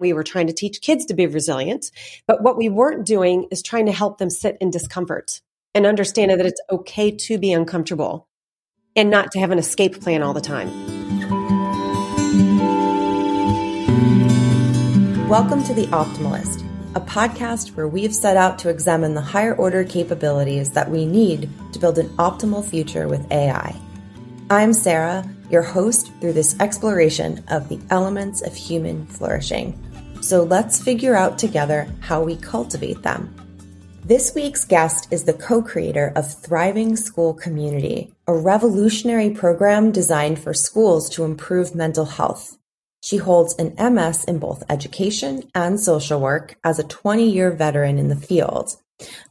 [0.00, 1.90] We were trying to teach kids to be resilient.
[2.26, 5.42] But what we weren't doing is trying to help them sit in discomfort
[5.74, 8.26] and understand that it's okay to be uncomfortable
[8.96, 10.68] and not to have an escape plan all the time.
[15.28, 16.64] Welcome to The Optimalist,
[16.94, 21.50] a podcast where we've set out to examine the higher order capabilities that we need
[21.74, 23.78] to build an optimal future with AI.
[24.48, 29.78] I'm Sara, your host through this exploration of the elements of human flourishing.
[30.20, 33.34] So let's figure out together how we cultivate them.
[34.04, 40.38] This week's guest is the co creator of Thriving School Community, a revolutionary program designed
[40.38, 42.58] for schools to improve mental health.
[43.02, 47.98] She holds an MS in both education and social work as a 20 year veteran
[47.98, 48.76] in the field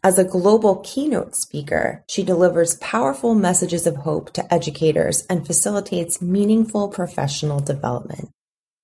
[0.03, 6.22] as a global keynote speaker, she delivers powerful messages of hope to educators and facilitates
[6.22, 8.30] meaningful professional development.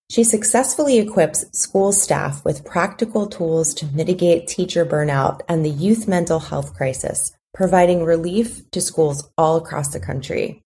[0.10, 6.08] She successfully equips school staff with practical tools to mitigate teacher burnout and the youth
[6.08, 10.62] mental health crisis, providing relief to schools all across the country.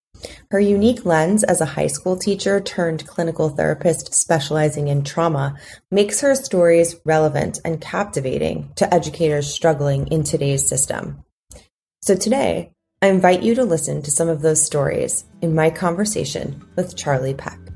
[0.52, 5.56] Her unique lens as a high school teacher turned clinical therapist specializing in trauma
[5.90, 11.24] makes her stories relevant and captivating to educators struggling in today's system.
[12.02, 16.66] So today, I invite you to listen to some of those stories in my conversation
[16.76, 17.69] with Charle Peck.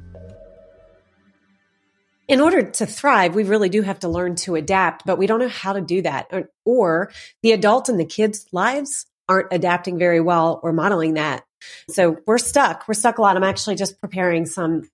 [2.28, 5.40] In order to thrive, we really do have to learn to adapt, but we don't
[5.40, 6.28] know how to do that.
[6.32, 11.44] Or, or the adults in the kids' lives aren't adapting very well or modeling that.
[11.90, 12.88] So we're stuck.
[12.88, 13.36] We're stuck a lot.
[13.36, 14.90] I'm actually just preparing some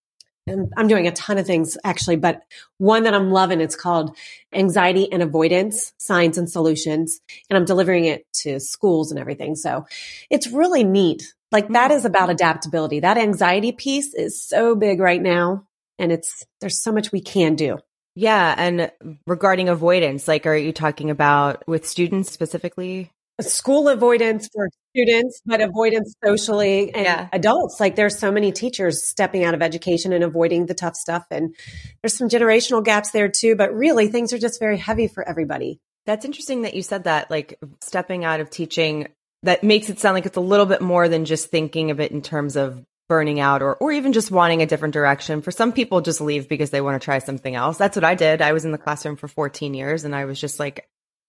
[0.49, 2.41] and I'm doing a ton of things actually, but
[2.77, 4.17] one that I'm loving, it's called
[4.53, 7.21] anxiety and avoidance signs and solutions.
[7.49, 9.55] And I'm delivering it to schools and everything.
[9.55, 9.86] So
[10.30, 11.33] it's really neat.
[11.52, 11.95] Like that mm.
[11.95, 13.02] is about adaptability.
[13.02, 15.67] That anxiety piece is so big right now.
[16.00, 17.78] And it's, there's so much we can do.
[18.16, 18.55] Yeah.
[18.58, 18.92] And
[19.28, 23.11] regarding avoidance, like, are you talking about with students specifically?
[23.42, 27.30] school avoidance for students, but avoidance socially and yeah.
[27.32, 27.80] adults.
[27.80, 31.26] Like there's so many teachers stepping out of education and avoiding the tough stuff.
[31.32, 31.55] And
[32.02, 35.80] there's some generational gaps there too, but really things are just very heavy for everybody.
[36.05, 39.10] That's interesting that you said that, like stepping out of teaching,
[39.43, 42.11] that makes it sound like it's a little bit more than just thinking of it
[42.11, 45.42] in terms of burning out or, or even just wanting a different direction.
[45.42, 47.77] For some people, just leave because they want to try something else.
[47.77, 48.42] That's what I did.
[48.42, 50.87] I was in the classroom for 14 years and I was just like,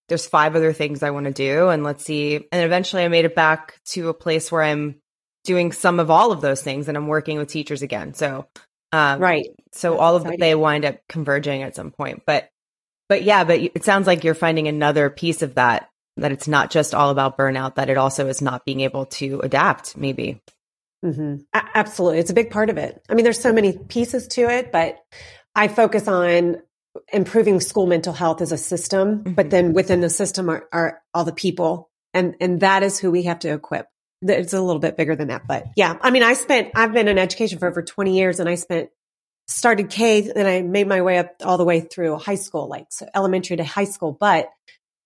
[0.09, 2.37] there's five other things I want to do and let's see.
[2.37, 5.01] And eventually I made it back to a place where I'm
[5.45, 8.13] doing some of all of those things and I'm working with teachers again.
[8.15, 8.47] So,
[8.93, 9.47] um, right.
[9.73, 12.51] So That's all of they wind up converging at some point, but,
[13.09, 15.89] but yeah, but it sounds like you're finding another piece of that,
[16.19, 19.41] that it's not just all about burnout, that it also is not being able to
[19.41, 20.43] adapt maybe.
[21.05, 21.37] Mm-hmm.
[21.55, 22.19] A- absolutely.
[22.19, 23.03] It's a big part of it.
[23.09, 24.97] I mean, there's so many pieces to it, but
[25.55, 26.57] I focus on
[27.13, 29.33] improving school mental health as a system, mm-hmm.
[29.33, 31.91] but then within the system are, are all the people.
[32.13, 33.87] And, and that is who we have to equip.
[34.23, 35.97] It's a little bit bigger than that, but yeah.
[36.01, 38.91] I mean, I spent, I've been in education for over 20 years and I spent,
[39.47, 42.87] started K and I made my way up all the way through high school, like
[42.91, 44.17] so elementary to high school.
[44.19, 44.51] But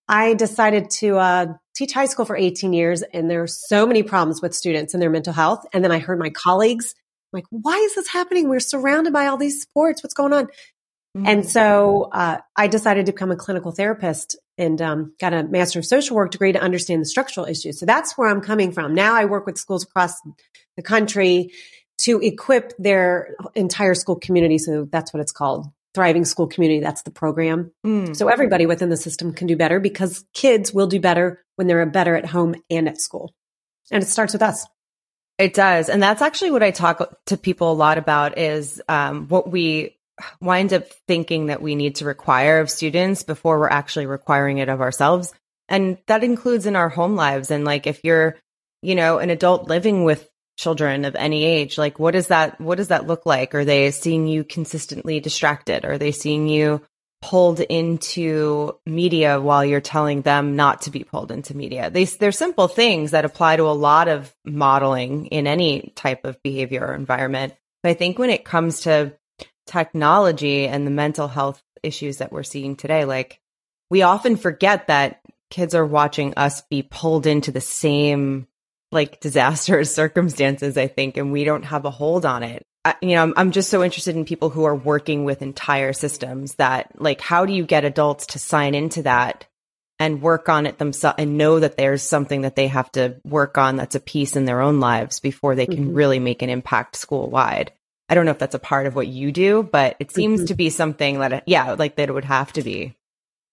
[0.09, 4.03] I decided to uh, teach high school for 18 years and there are so many
[4.03, 5.67] problems with students and their mental health.
[5.73, 6.95] And then I heard my colleagues
[7.33, 8.49] like, why is this happening?
[8.49, 10.03] We're surrounded by all these sports.
[10.03, 10.47] What's going on?
[11.17, 11.27] Mm-hmm.
[11.27, 15.81] And so uh, I decided to become a clinical therapist and um, got a master
[15.81, 17.79] of social work degree to understand the structural issues.
[17.79, 18.95] So that's where I'm coming from.
[18.95, 20.21] Now I work with schools across
[20.77, 21.51] the country
[21.99, 24.59] to equip their entire school community.
[24.59, 25.67] So that's what it's called.
[25.95, 26.81] Thriving School Community.
[26.81, 27.73] That's the program.
[27.87, 28.17] Mm.
[28.17, 31.87] So everybody within the system can do better because kids will do better when they're
[31.87, 33.33] better at home and at school.
[33.91, 34.67] And it starts with us.
[35.39, 35.89] It does.
[35.89, 39.97] And that's actually what I talk to people a lot about is um, what we
[40.41, 44.69] wind up thinking that we need to require of students before we're actually requiring it
[44.69, 45.33] of ourselves.
[45.69, 47.51] And that includes in our home lives.
[47.51, 48.37] And like, if you're,
[48.83, 52.77] you know, an adult living with children of any age, like, what does that, what
[52.77, 53.55] does that look like?
[53.55, 55.85] Are they seeing you consistently distracted?
[55.85, 56.83] Are they seeing you
[57.23, 61.91] pulled into media while you're telling them not to be pulled into media?
[61.91, 66.43] They, they're simple things that apply to a lot of modeling in any type of
[66.43, 67.55] behavior or environment.
[67.83, 69.15] But I think when it comes to
[69.67, 73.41] technology and the mental health issues that we're seeing today, like
[73.91, 75.21] we often forget that
[75.51, 78.47] kids are watching us be pulled into the same
[78.95, 82.63] like disastrous circumstances, I think, and we don't have a hold on it.
[82.85, 85.93] I, you know, I'm, I'm just so interested in people who are working with entire
[85.93, 89.47] systems that like, how do you get adults to sign into that
[89.99, 93.57] and work on it themselves and know that there's something that they have to work
[93.59, 95.95] on that's a piece in their own lives before they can mm-hmm.
[95.95, 97.73] really make an impact school wide?
[98.09, 100.47] I don't know if that's a part of what you do, but it seems mm-hmm.
[100.47, 102.95] to be something that, yeah, like that it would have to be.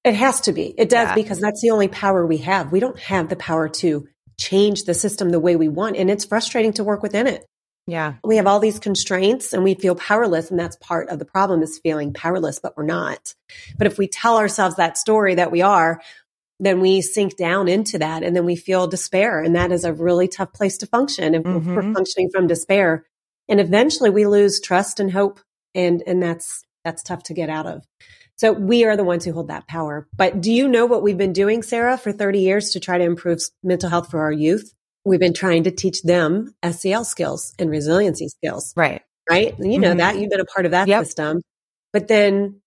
[0.03, 0.73] It has to be.
[0.77, 1.15] It does yeah.
[1.15, 2.71] because that's the only power we have.
[2.71, 4.07] We don't have the power to
[4.41, 5.97] change the system the way we want.
[5.97, 7.45] And it's frustrating to work within it.
[7.87, 8.15] Yeah.
[8.23, 10.49] We have all these constraints and we feel powerless.
[10.49, 13.33] And that's part of the problem is feeling powerless, but we're not.
[13.77, 16.01] But if we tell ourselves that story that we are,
[16.59, 19.41] then we sink down into that and then we feel despair.
[19.41, 21.75] And that is a really tough place to function if mm-hmm.
[21.75, 23.05] we're functioning from despair.
[23.49, 25.39] And eventually we lose trust and hope.
[25.73, 27.85] And, and that's, that's tough to get out of.
[28.41, 30.07] So we are the ones who hold that power.
[30.17, 33.03] But do you know what we've been doing, Sara, for 30 years to try to
[33.03, 34.73] improve mental health for our youth?
[35.05, 38.73] We've been trying to teach them SEL skills and resiliency skills.
[38.75, 39.03] Right.
[39.29, 39.55] Right.
[39.59, 39.99] And you know mm-hmm.
[39.99, 41.05] that you've been a part of that yep.
[41.05, 41.43] system,
[41.93, 42.61] but then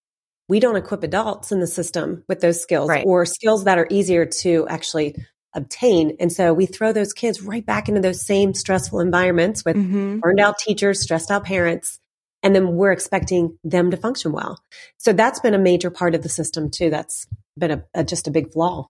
[0.49, 3.05] we don't equip adults in the system with those skills right.
[3.05, 5.17] or skills that are easier to actually
[5.57, 6.17] obtain.
[6.21, 10.21] And so we throw those kids right back into those same stressful environments with mm-hmm.
[10.21, 11.99] burned out teachers, stressed out parents,
[12.45, 14.63] and then we're expecting them to function well.
[14.99, 16.91] So that's been a major part of the system too.
[16.91, 17.27] That's
[17.57, 18.87] been a, a just a big flaw.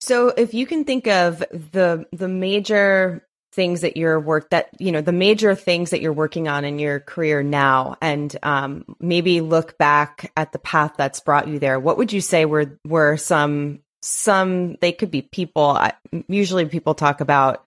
[0.00, 4.92] So if you can think of the the major things that you're work that you
[4.92, 9.40] know the major things that you're working on in your career now and um, maybe
[9.40, 13.16] look back at the path that's brought you there what would you say were were
[13.16, 15.80] some some they could be people
[16.28, 17.65] usually people talk about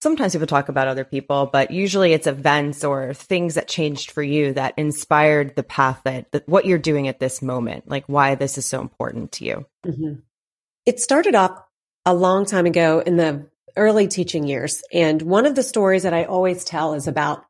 [0.00, 4.22] sometimes people talk about other people, but usually it's events or things that changed for
[4.22, 8.34] you that inspired the path that, that what you're doing at this moment, like why
[8.34, 9.66] this is so important to you.
[9.86, 10.20] Mm-hmm.
[10.86, 11.62] It started off
[12.04, 13.46] a long time ago in the
[13.76, 14.82] early teaching years.
[14.92, 17.44] And one of the stories that I always tell is about,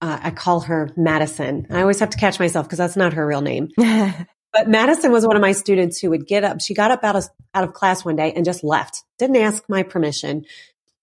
[0.00, 1.66] uh, I call her Madison.
[1.70, 3.68] I always have to catch myself because that's not her real name.
[3.76, 6.60] but Madison was one of my students who would get up.
[6.60, 9.02] She got up out of, out of class one day and just left.
[9.18, 10.44] Didn't ask my permission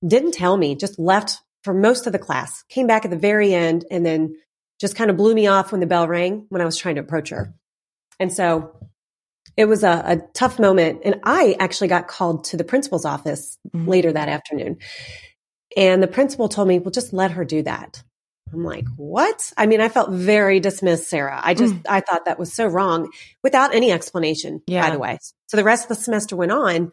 [0.06, 3.54] didn't tell me, just left for most of the class, came back at the very
[3.54, 4.36] end, and then
[4.80, 7.02] just kind of blew me off when the bell rang when I was trying to
[7.02, 7.54] approach her.
[8.20, 8.76] And so
[9.58, 11.02] it was a, a tough moment.
[11.06, 13.88] And I actually got called to the principal's office mm-hmm.
[13.88, 14.78] later that afternoon.
[15.78, 18.04] And the principal told me, well, just let her do that.
[18.54, 19.52] I'm like, what?
[19.58, 21.40] I mean, I felt very dismissed, Sara.
[21.44, 21.82] I just, mm.
[21.90, 23.10] I thought that was so wrong
[23.44, 24.88] without any explanation, yeah.
[24.88, 25.18] by the way.
[25.48, 26.92] So the rest of the semester went on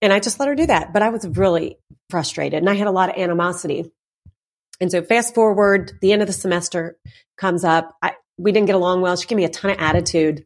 [0.00, 0.92] and I just let her do that.
[0.92, 1.78] But I was really
[2.10, 3.90] frustrated and I had a lot of animosity.
[4.80, 6.96] And so fast forward, the end of the semester
[7.36, 7.96] comes up.
[8.02, 9.16] I, we didn't get along well.
[9.16, 10.44] She gave me a ton of attitude.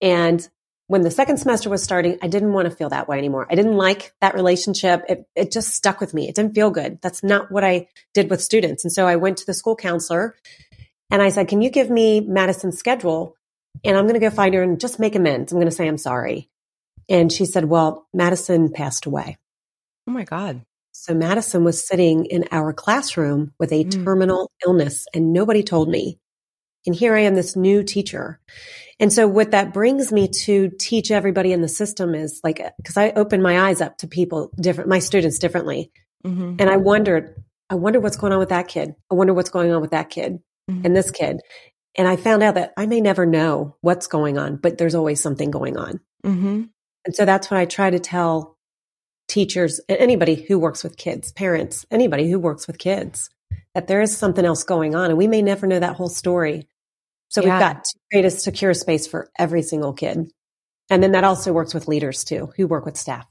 [0.00, 0.46] And
[0.88, 3.46] when the second semester was starting, I didn't want to feel that way anymore.
[3.48, 5.04] I didn't like that relationship.
[5.08, 6.28] It, it just stuck with me.
[6.28, 6.98] It didn't feel good.
[7.00, 8.84] That's not what I did with students.
[8.84, 10.36] And so I went to the school counselor
[11.10, 13.36] and I said, can you give me Madison's schedule?
[13.84, 15.52] And I'm going to go find her and just make amends.
[15.52, 16.50] I'm going to say I'm sorry.
[17.08, 19.38] And she said, well, Madison passed away.
[20.06, 20.62] Oh my God.
[20.92, 24.04] So Madison was sitting in our classroom with a mm.
[24.04, 26.18] terminal illness and nobody told me.
[26.84, 28.40] And here I am, this new teacher.
[28.98, 32.96] And so what that brings me to teach everybody in the system is like, cause
[32.96, 35.92] I open my eyes up to people different, my students differently.
[36.24, 36.56] Mm-hmm.
[36.58, 38.94] And I wondered, I wonder what's going on with that kid.
[39.10, 40.40] I wonder what's going on with that kid
[40.70, 40.84] mm-hmm.
[40.84, 41.40] and this kid.
[41.96, 45.20] And I found out that I may never know what's going on, but there's always
[45.20, 46.00] something going on.
[46.24, 46.62] Mm-hmm.
[47.04, 48.56] And so that's what I try to tell
[49.28, 53.30] teachers, anybody who works with kids, parents, anybody who works with kids,
[53.74, 56.68] that there is something else going on and we may never know that whole story.
[57.28, 57.54] So yeah.
[57.54, 60.30] we've got to create a secure space for every single kid.
[60.90, 63.26] And then that also works with leaders too, who work with staff.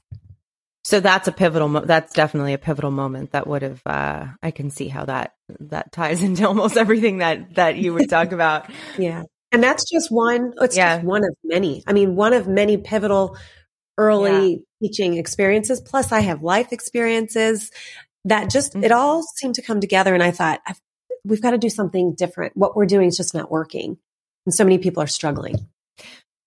[0.84, 1.68] So that's a pivotal.
[1.68, 3.80] Mo- that's definitely a pivotal moment that would have.
[3.86, 8.10] Uh, I can see how that that ties into almost everything that that you would
[8.10, 8.68] talk about.
[8.98, 10.54] yeah, and that's just one.
[10.60, 10.96] It's yeah.
[10.96, 11.84] just one of many.
[11.86, 13.36] I mean, one of many pivotal
[14.06, 14.88] early yeah.
[14.88, 15.80] teaching experiences.
[15.80, 17.70] Plus, I have life experiences
[18.24, 18.84] that just, mm-hmm.
[18.84, 20.14] it all seemed to come together.
[20.14, 20.60] And I thought,
[21.24, 22.56] we've got to do something different.
[22.56, 23.98] What we're doing is just not working.
[24.46, 25.68] And so many people are struggling.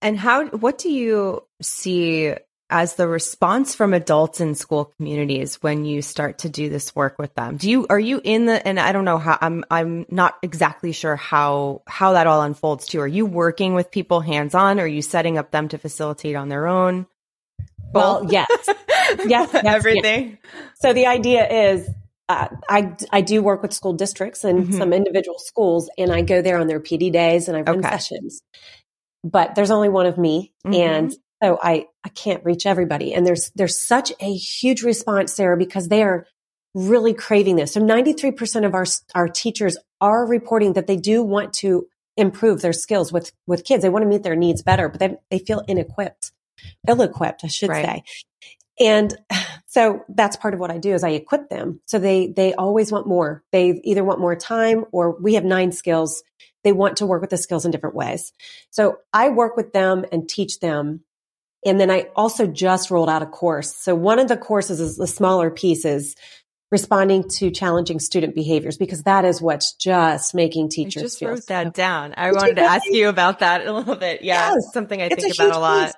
[0.01, 2.33] And how, what do you see
[2.69, 7.19] as the response from adults in school communities when you start to do this work
[7.19, 10.05] with them do you are you in the and i don't know how i'm i'm
[10.09, 14.55] not exactly sure how how that all unfolds too are you working with people hands
[14.55, 17.05] on or are you setting up them to facilitate on their own
[17.93, 18.47] well, yes.
[19.25, 20.37] yes, yes, everything.
[20.43, 20.53] Yes.
[20.81, 21.89] So the idea is
[22.27, 24.77] uh, I, I do work with school districts and mm-hmm.
[24.77, 27.89] some individual schools, and I go there on their PD days and I run okay.
[27.89, 28.41] sessions.
[29.23, 30.73] But there's only one of me, mm-hmm.
[30.73, 33.13] and so I I can't reach everybody.
[33.13, 36.27] And there's there's such a huge response, Sara, because they are
[36.75, 37.73] really craving this.
[37.73, 41.87] So 93% of our our teachers are reporting that they do want to
[42.17, 43.81] improve their skills with with kids.
[43.81, 46.31] They want to meet their needs better, but they they feel inequipped
[46.87, 47.85] ill equipped, I should right.
[47.85, 48.03] say.
[48.79, 49.15] And
[49.67, 51.79] so that's part of what I do is I equip them.
[51.85, 53.43] So they, they always want more.
[53.51, 56.23] They either want more time or we have nine skills.
[56.63, 58.33] They want to work with the skills in different ways.
[58.71, 61.01] So I work with them and teach them.
[61.65, 63.73] And then I also just rolled out a course.
[63.75, 66.15] So one of the courses is the smaller pieces
[66.71, 71.01] responding to challenging student behaviors because that is what's just making teachers.
[71.01, 72.13] I just wrote that down.
[72.17, 74.23] I wanted to ask you about that a little bit.
[74.23, 74.73] Yeah, yes.
[74.73, 75.85] something I think about a lot.
[75.85, 75.93] Piece.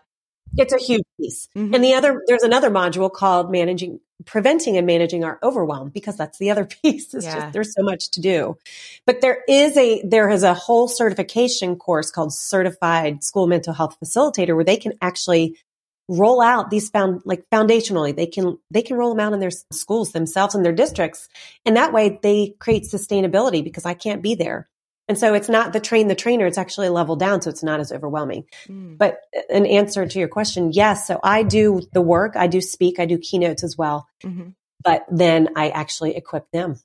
[0.55, 1.47] It's a huge piece.
[1.55, 1.73] Mm-hmm.
[1.73, 6.37] And the other, there's another module called managing, preventing and managing our overwhelm because that's
[6.37, 7.13] the other piece.
[7.13, 7.39] It's yeah.
[7.39, 8.57] just, there's so much to do.
[9.05, 13.97] But there is a, there is a whole certification course called certified school mental health
[14.03, 15.57] facilitator where they can actually
[16.09, 19.51] roll out these found like foundationally they can they can roll them out in their
[19.71, 21.27] schools themselves and their districts
[21.65, 24.69] and that way they create sustainability because i can't be there
[25.07, 27.63] and so it's not the train the trainer it's actually a level down so it's
[27.63, 28.45] not as overwhelming.
[28.67, 28.97] Mm.
[28.97, 32.99] but an answer to your question yes so i do the work i do speak
[32.99, 34.07] i do keynotes as well.
[34.23, 34.49] Mm-hmm.
[34.83, 36.79] but then i actually equip them.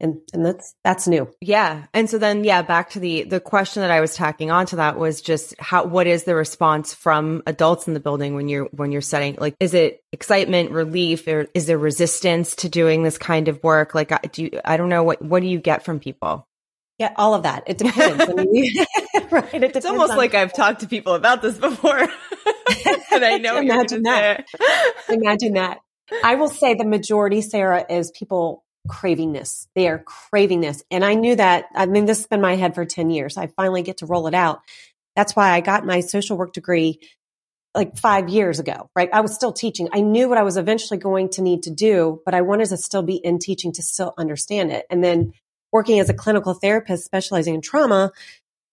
[0.00, 1.30] And and that's that's new.
[1.40, 4.76] Yeah and so then yeah back to the the question that i was tacking onto
[4.76, 8.64] that was just how what is the response from adults in the building when you're
[8.72, 13.18] when you're setting like is it excitement relief or is there resistance to doing this
[13.18, 13.94] kind of work?
[13.94, 16.46] Like do you, i don't know what what do you get from people
[16.98, 17.64] yeah, all of that.
[17.66, 18.24] It depends.
[18.28, 18.72] I mean,
[19.30, 19.54] right.
[19.54, 21.98] It depends it's almost like I've talked to people about this before.
[23.12, 24.46] and I know imagine that.
[25.08, 25.78] imagine that.
[26.22, 29.66] I will say the majority, Sara, is people craving this.
[29.74, 30.84] They are craving this.
[30.90, 33.36] And I knew that, I mean, this has been my head for 10 years.
[33.36, 34.60] I finally get to roll it out.
[35.16, 37.00] That's why I got my social work degree
[37.74, 39.08] like five years ago, right?
[39.12, 39.88] I was still teaching.
[39.92, 42.76] I knew what I was eventually going to need to do, but I wanted to
[42.76, 44.84] still be in teaching to still understand it.
[44.90, 45.32] And then
[45.74, 48.12] working as a clinical therapist specializing in trauma,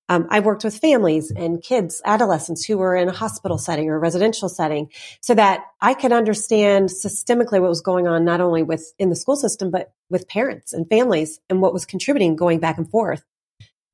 [0.08, 4.00] um, I worked with families and kids, adolescents who were in a hospital setting or
[4.00, 8.94] residential setting so that I could understand systemically what was going on, not only with
[9.00, 12.78] in the school system, but with parents and families and what was contributing going back
[12.78, 13.24] and forth.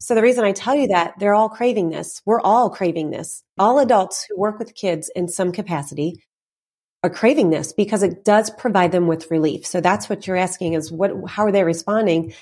[0.01, 2.21] So the reason I tell you that they're all craving this.
[2.25, 3.41] We're all craving this.
[3.57, 6.21] All adults who work with kids in some capacity
[7.03, 9.65] are craving this because it does provide them with relief.
[9.65, 12.33] So that's what you're asking is what, how are they responding?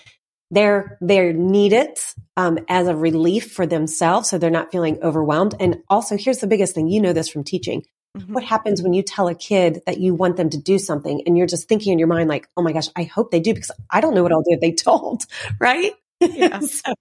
[0.51, 1.99] They're they need it
[2.37, 5.55] um, as a relief for themselves so they're not feeling overwhelmed.
[5.59, 6.87] And also here's the biggest thing.
[6.87, 7.83] You know this from teaching.
[8.15, 8.31] Mm-hmm.
[8.31, 11.37] what happens when you tell a kid that you want them to do something and
[11.37, 13.71] you're just thinking in your mind like oh my gosh i hope they do because
[13.89, 15.25] i don't know what i'll do if they don't
[15.59, 15.91] right?
[16.21, 16.59] Yeah.
[16.61, 16.93] so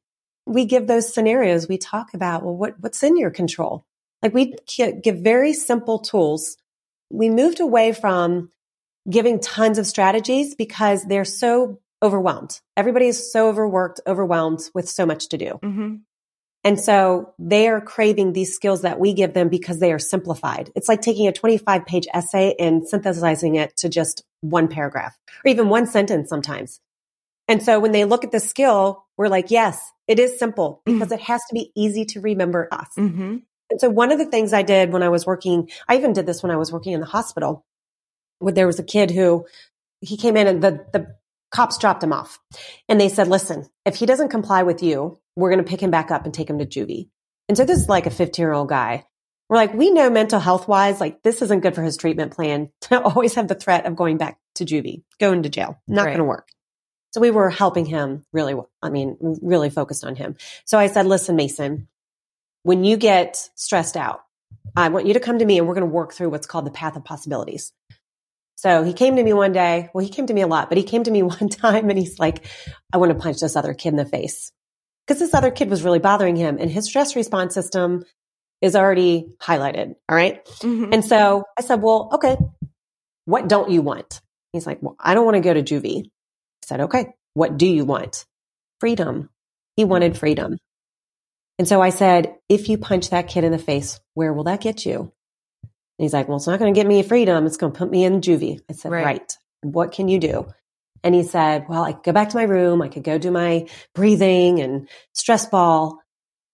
[0.47, 1.69] we give those scenarios.
[1.69, 3.85] We talk about well what what's in your control?
[4.23, 6.57] Like we give very simple tools.
[7.11, 8.51] We moved away from
[9.09, 12.61] giving tons of strategies because they're so overwhelmed.
[12.77, 15.59] Everybody is so overworked, overwhelmed with so much to do.
[15.63, 15.95] Mm-hmm.
[16.63, 20.71] And so they are craving these skills that we give them because they are simplified.
[20.75, 25.51] It's like taking a 25 page essay and synthesizing it to just one paragraph or
[25.51, 26.81] even one sentence sometimes.
[27.49, 30.99] And so when they look at the skill, we're like, yes, it is simple mm-hmm.
[30.99, 31.21] because mm-hmm.
[31.21, 32.89] it has to be easy to remember us.
[32.99, 33.37] Mm-hmm.
[33.71, 36.27] And so one of the things I did when I was working, I even did
[36.27, 37.65] this when I was working in the hospital,
[38.39, 39.47] where there was a kid who
[40.01, 41.15] he came in and the, the
[41.55, 42.41] cops dropped him off
[42.89, 45.91] and they said, listen, if he doesn't comply with you, we're going to pick him
[45.91, 47.09] back up and take him to juvie.
[47.49, 49.07] And so this is like a 15 year old guy.
[49.49, 52.71] We're like, we know mental health wise, like this isn't good for his treatment plan
[52.83, 55.81] to always have the threat of going back to juvie, going to jail.
[55.87, 56.11] Not right.
[56.11, 56.49] going to work.
[57.13, 60.37] So we were helping him really, I mean, really focused on him.
[60.65, 61.87] So I said, listen, Mason,
[62.65, 64.23] when you get stressed out,
[64.75, 66.67] I want you to come to me and we're going to work through what's called
[66.67, 67.73] the path of possibilities.
[68.57, 69.91] So he came to me one day.
[69.93, 71.99] Well, he came to me a lot, but he came to me one time and
[71.99, 72.47] he's like,
[72.93, 74.53] I want to punch this other kid in the face.
[75.07, 78.05] Because this other kid was really bothering him and his stress response system
[78.63, 79.97] is already highlighted.
[80.09, 80.45] All right?
[80.47, 80.93] mm-hmm.
[80.93, 82.37] And so I said, Well, okay,
[83.27, 84.21] what don't you want?
[84.53, 86.07] He's like, Well, I don't want to go to juvie.
[86.07, 88.25] I said, Okay, what do you want?
[88.81, 89.29] Freedom.
[89.77, 90.57] He wanted freedom.
[91.59, 94.63] And so I said, If you punch that kid in the face, where will that
[94.63, 95.13] get you?
[95.99, 97.47] And he's like, well, it's not going to get me freedom.
[97.47, 98.61] It's going to put me in juvie.
[98.69, 99.05] I said, right.
[99.05, 99.33] right.
[99.63, 100.47] What can you do?
[101.03, 102.83] And he said, well, I could go back to my room.
[102.83, 106.01] I could go do my breathing and stress ball.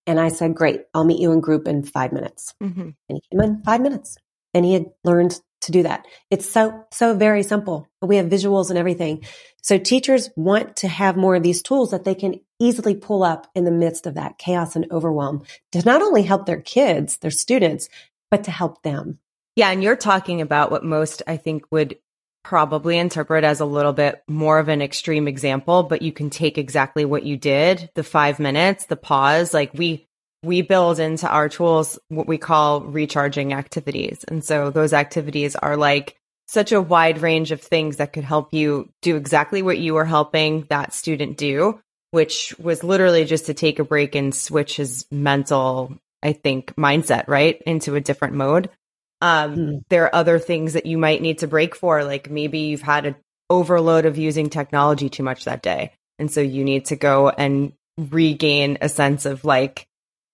[0.06, 0.82] And I said, great.
[0.92, 2.54] I'll meet you in group in five minutes.
[2.62, 2.80] Mm-hmm.
[2.80, 4.18] And he came in five minutes
[4.52, 6.06] and he had learned to do that.
[6.30, 7.86] It's so, so very simple.
[8.02, 9.24] We have visuals and everything.
[9.62, 13.46] So teachers want to have more of these tools that they can easily pull up
[13.54, 17.30] in the midst of that chaos and overwhelm to not only help their kids, their
[17.30, 17.88] students,
[18.30, 19.18] but to help them.
[19.56, 19.70] Yeah.
[19.70, 21.98] And you're talking about what most, I think, would
[22.42, 26.56] probably interpret as a little bit more of an extreme example, but you can take
[26.56, 29.52] exactly what you did the five minutes, the pause.
[29.52, 30.06] Like we,
[30.42, 34.24] we build into our tools what we call recharging activities.
[34.26, 36.16] And so those activities are like
[36.48, 40.04] such a wide range of things that could help you do exactly what you were
[40.04, 41.78] helping that student do,
[42.10, 47.28] which was literally just to take a break and switch his mental, I think, mindset,
[47.28, 47.62] right?
[47.66, 48.70] Into a different mode.
[49.20, 49.84] Um, mm.
[49.88, 53.06] There are other things that you might need to break for, like maybe you've had
[53.06, 53.16] an
[53.48, 55.92] overload of using technology too much that day.
[56.18, 59.86] And so you need to go and regain a sense of like,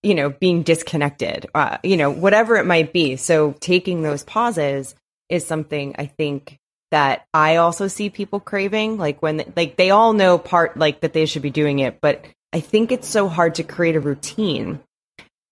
[0.02, 3.16] you know, being disconnected, uh, you know, whatever it might be.
[3.16, 4.94] So taking those pauses
[5.28, 6.58] is something I think
[6.92, 8.98] that I also see people craving.
[8.98, 12.24] Like when, like they all know part, like that they should be doing it, but
[12.52, 14.80] I think it's so hard to create a routine.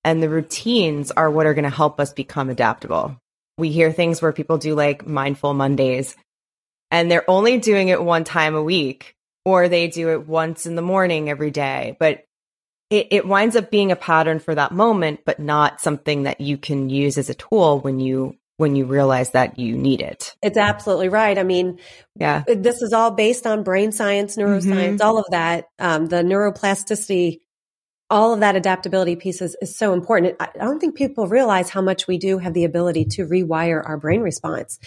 [0.05, 3.17] And the routines are what are going to help us become adaptable.
[3.59, 6.17] We hear things where people do like mindful Mondays
[6.91, 10.75] and they're only doing it one time a week or they do it once in
[10.75, 11.97] the morning every day.
[11.99, 12.25] But
[12.91, 16.57] it, it winds up being a pattern for that moment, but not something that you
[16.57, 20.37] can use as a tool when you when you realize that you need it.
[20.41, 21.37] It's absolutely right.
[21.37, 21.81] I mean,
[22.15, 25.03] yeah, this is all based on brain science, neuroscience, mm-hmm.
[25.03, 25.65] all of that.
[25.81, 27.41] Um, the neuroplasticity,
[28.15, 30.37] all of that adaptability pieces is, is so important.
[30.39, 33.83] I, I don't think people realize how much we do have the ability to rewire
[33.85, 34.79] our brain response.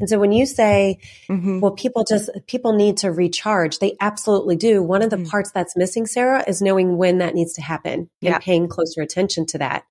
[0.00, 0.98] And so when you say,
[1.30, 1.60] mm-hmm.
[1.60, 4.82] well, people just, people need to recharge, they absolutely do.
[4.82, 5.26] One of the mm-hmm.
[5.26, 8.34] parts that's missing, Sara, is knowing when that needs to happen yeah.
[8.34, 9.84] and paying closer attention to that.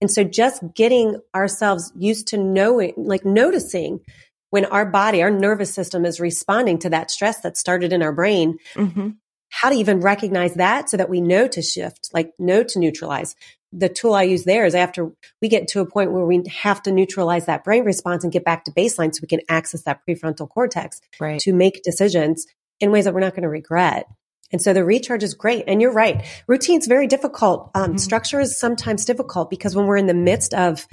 [0.00, 4.00] And so just getting ourselves used to knowing, like noticing
[4.48, 8.12] when our body, our nervous system is responding to that stress that started in our
[8.12, 9.10] brain, mm-hmm.
[9.60, 13.36] How to even recognize that so that we know to shift, like know to neutralize.
[13.72, 15.12] The tool I use there is after
[15.42, 18.42] we get to a point where we have to neutralize that brain response and get
[18.42, 21.38] back to baseline so we can access that prefrontal cortex right.
[21.40, 22.46] to make decisions
[22.80, 24.06] in ways that we're not going to regret.
[24.50, 25.64] And so the recharge is great.
[25.68, 26.24] And you're right.
[26.48, 27.70] Routine's very difficult.
[27.74, 27.96] Um, mm-hmm.
[27.98, 30.88] Structure is sometimes difficult because when we're in the midst of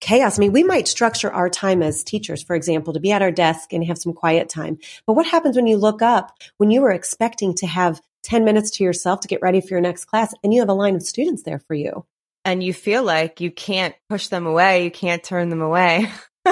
[0.00, 3.22] chaos, I mean, we might structure our time as teachers, for example, to be at
[3.22, 4.78] our desk and have some quiet time.
[5.06, 8.70] But what happens when you look up when you were expecting to have 10 minutes
[8.72, 11.02] to yourself to get ready for your next class and you have a line of
[11.02, 12.04] students there for you?
[12.44, 14.84] And you feel like you can't push them away.
[14.84, 16.10] You can't turn them away.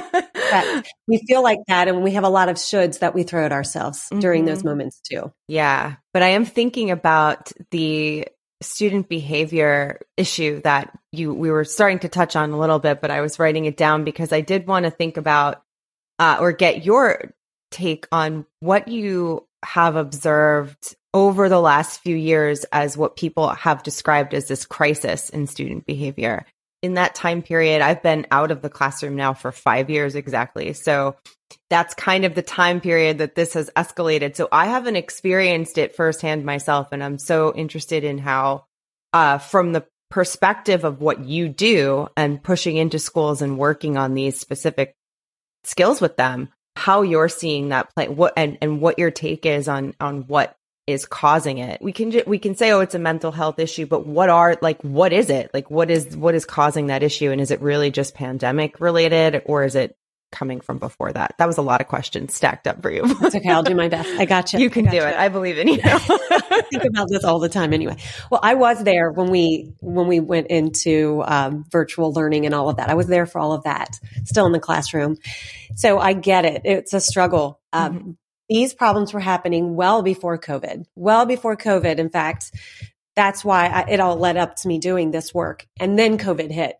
[1.07, 3.53] we feel like that and we have a lot of shoulds that we throw at
[3.53, 4.21] ourselves mm-hmm.
[4.21, 4.69] during those mm-hmm.
[4.69, 5.33] moments too.
[5.49, 5.97] Yeah.
[6.13, 8.29] But I am thinking about the
[8.61, 13.11] student behavior issue that you we were starting to touch on a little bit, but
[13.11, 15.63] I was writing it down because I did want to think about
[16.19, 17.33] uh, or get your
[17.71, 23.83] take on what you have observed over the last few years as what people have
[23.83, 26.45] described as this crisis in student behavior
[26.83, 30.73] in that time period, I've been out of the classroom now for five years exactly.
[30.73, 31.17] So
[31.71, 34.37] that's kind of the time period that this has escalated.
[34.37, 36.89] So I haven't experienced it firsthand myself.
[36.93, 38.67] And I'm so interested in how,
[39.13, 44.15] uh, from the perspective of what you do and pushing into schools and working on
[44.15, 44.95] these specific
[45.65, 49.69] skills with them, how you're seeing that play, what, and, and what your take is
[49.69, 50.55] on, on what
[50.89, 51.83] is causing it.
[51.83, 54.81] We can we can say oh it's a mental health issue, but what are like
[54.83, 55.51] what is it?
[55.53, 59.43] Like what is what is causing that issue and is it really just pandemic related
[59.45, 59.97] or is it
[60.33, 61.35] coming from before that?
[61.39, 63.03] That was a lot of questions stacked up for you.
[63.05, 63.51] It's okay.
[63.51, 64.09] I'll do my best.
[64.09, 64.61] I got you.
[64.61, 65.03] You can do you.
[65.03, 65.15] it.
[65.15, 65.79] I believe in you.
[65.85, 67.97] I think about this all the time anyway.
[68.31, 72.69] Well, I was there when we, when we went into um, virtual learning and all
[72.71, 72.89] of that.
[72.89, 75.17] I was there for all of that, still in the classroom.
[75.77, 76.63] So I get it.
[76.65, 77.61] It's a struggle.
[77.73, 78.11] Um, mm-hmm
[78.49, 81.99] these problems were happening well before COVID, well before COVID.
[81.99, 82.53] In fact,
[83.15, 85.67] that's why I, it all led up to me doing this work.
[85.79, 86.77] And then COVID hit.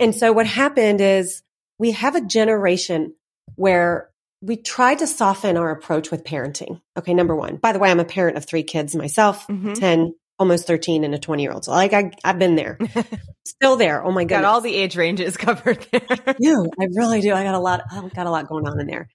[0.00, 1.42] And so what happened is
[1.78, 3.14] we have a generation
[3.54, 6.80] where we tried to soften our approach with parenting.
[6.96, 7.14] Okay.
[7.14, 9.72] Number one, by the way, I'm a parent of three kids myself, mm-hmm.
[9.74, 11.64] 10, almost 13 and a 20 year old.
[11.64, 12.78] So like I, I've been there,
[13.44, 14.04] still there.
[14.04, 16.02] Oh my god, Got all the age ranges covered there.
[16.08, 16.70] I do.
[16.78, 17.32] I really do.
[17.32, 19.08] I got a lot, I've got a lot going on in there.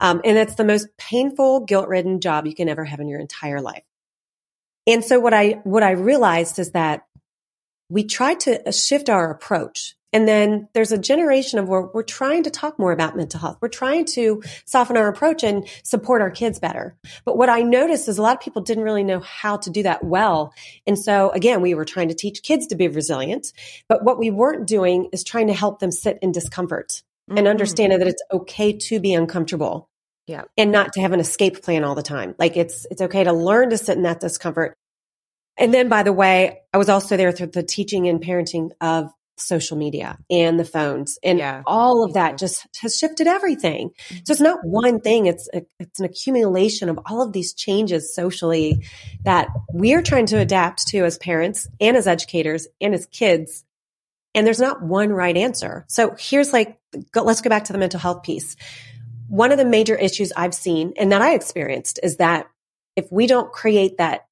[0.00, 3.20] Um, and it's the most painful, guilt ridden job you can ever have in your
[3.20, 3.84] entire life.
[4.86, 7.06] And so what I, what I realized is that
[7.88, 12.42] we tried to shift our approach and then there's a generation of where we're trying
[12.42, 13.58] to talk more about mental health.
[13.60, 16.96] We're trying to soften our approach and support our kids better.
[17.24, 19.82] But what I noticed is a lot of people didn't really know how to do
[19.84, 20.52] that well.
[20.86, 23.52] And so again, we were trying to teach kids to be resilient,
[23.88, 27.38] but what we weren't doing is trying to help them sit in discomfort mm-hmm.
[27.38, 29.88] and understand that it's okay to be uncomfortable.
[30.26, 30.42] Yeah.
[30.56, 32.34] And not to have an escape plan all the time.
[32.38, 34.76] Like it's, it's okay to learn to sit in that discomfort.
[35.58, 39.12] And then, by the way, I was also there through the teaching and parenting of
[39.42, 41.62] social media and the phones and yeah.
[41.66, 43.90] all of that just has shifted everything.
[43.90, 44.16] Mm-hmm.
[44.24, 45.26] So it's not one thing.
[45.26, 48.84] It's a, it's an accumulation of all of these changes socially
[49.24, 53.64] that we're trying to adapt to as parents and as educators and as kids.
[54.34, 55.84] And there's not one right answer.
[55.88, 56.78] So here's like,
[57.12, 58.56] go, let's go back to the mental health piece.
[59.32, 62.50] one of the major issues I've seen and that I experienced is that
[62.96, 64.26] if we don't create that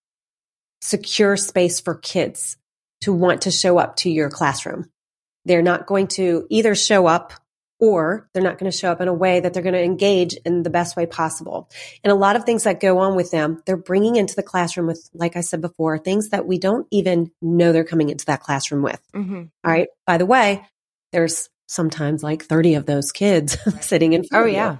[0.82, 2.58] secure space for kids
[3.00, 4.90] to want to show up to your classroom,
[5.44, 7.32] they're not going to either show up
[7.80, 10.34] or they're not going to show up in a way that they're going to engage
[10.44, 11.70] in the best way possible.
[12.04, 14.86] And a lot of things that go on with them, they're bringing into the classroom
[14.86, 18.42] with, like I said before, things that we don't even know they're coming into that
[18.42, 19.00] classroom with.
[19.14, 19.44] Mm-hmm.
[19.64, 19.88] All right.
[20.06, 20.66] By the way,
[21.12, 24.76] there's sometimes like 30 of those kids sitting in front oh, of yeah.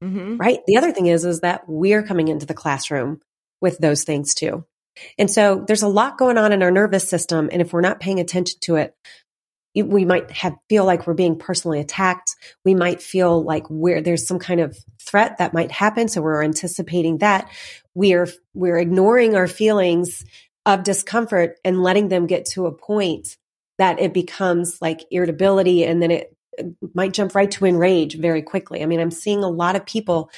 [0.00, 0.08] you.
[0.08, 0.36] Mm-hmm.
[0.36, 0.60] Right.
[0.66, 3.20] The other thing is, is that we're coming into the classroom
[3.60, 4.64] with those things too.
[5.18, 7.48] And so there's a lot going on in our nervous system.
[7.50, 8.94] And if we're not paying attention to it,
[9.74, 12.36] we might have feel like we're being personally attacked.
[12.64, 16.08] We might feel like we're, there's some kind of threat that might happen.
[16.08, 17.50] So we're anticipating that
[17.94, 20.24] we're, we're ignoring our feelings
[20.66, 23.36] of discomfort and letting them get to a point
[23.78, 26.36] that it becomes like irritability and then it
[26.94, 28.82] might jump right to enrage very quickly.
[28.82, 30.30] I mean, I'm seeing a lot of people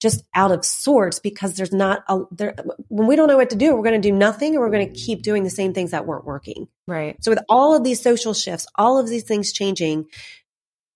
[0.00, 2.54] just out of sorts because there's not a there
[2.88, 4.92] when we don't know what to do, we're going to do nothing and we're going
[4.92, 6.68] to keep doing the same things that weren't working.
[6.86, 7.16] Right.
[7.22, 10.06] So with all of these social shifts, all of these things changing,